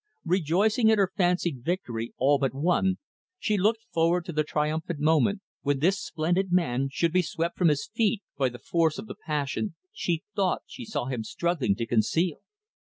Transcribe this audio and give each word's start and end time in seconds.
Rejoicing 0.25 0.89
in 0.89 0.97
her 0.97 1.11
fancied 1.15 1.63
victory 1.63 2.11
all 2.17 2.39
but 2.39 2.55
won 2.55 2.97
she 3.37 3.55
looked 3.55 3.83
forward 3.93 4.25
to 4.25 4.33
the 4.33 4.43
triumphant 4.43 4.99
moment 4.99 5.43
when 5.61 5.77
this 5.77 6.01
splendid 6.01 6.51
man 6.51 6.89
should 6.91 7.13
be 7.13 7.21
swept 7.21 7.55
from 7.55 7.67
his 7.67 7.87
feet 7.93 8.23
by 8.35 8.49
the 8.49 8.57
force 8.57 8.97
of 8.97 9.05
the 9.05 9.13
passion 9.13 9.75
she 9.93 10.23
thought 10.35 10.63
she 10.65 10.85
saw 10.85 11.05
him 11.05 11.23
struggling 11.23 11.75
to 11.75 11.85
conceal. 11.85 12.37